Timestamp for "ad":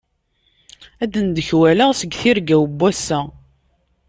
1.03-1.09